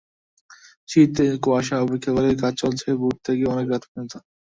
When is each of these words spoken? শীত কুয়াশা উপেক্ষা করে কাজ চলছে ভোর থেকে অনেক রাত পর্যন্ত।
শীত 0.89 1.15
কুয়াশা 1.43 1.75
উপেক্ষা 1.85 2.11
করে 2.15 2.29
কাজ 2.41 2.53
চলছে 2.61 2.87
ভোর 2.99 3.15
থেকে 3.25 3.43
অনেক 3.53 3.65
রাত 3.69 3.83
পর্যন্ত। 3.85 4.13